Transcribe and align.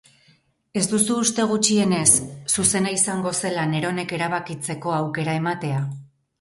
Ez 0.79 0.81
duzu 0.93 1.17
uste 1.23 1.45
gutxienez 1.51 2.09
zuzena 2.55 2.95
izango 2.97 3.35
zela 3.45 3.69
neronek 3.77 4.17
erabakitzeko 4.21 4.99
aukera 5.05 5.41
ematea? 5.45 5.89